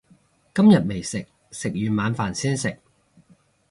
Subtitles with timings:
[0.55, 2.79] 今日未食，食完晚飯先食